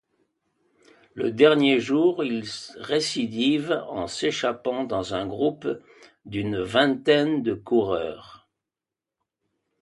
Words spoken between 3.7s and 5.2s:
en s'échappant dans